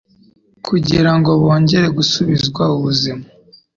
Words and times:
kugira 0.67 1.11
ngo 1.17 1.29
bongere 1.41 1.87
gusubizwamo 1.97 2.75
ubuzima. 2.79 3.23